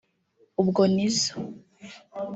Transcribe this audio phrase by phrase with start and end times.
[0.61, 1.33] ubwo Nizzo